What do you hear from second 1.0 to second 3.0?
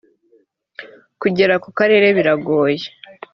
kugera ku karere biragoye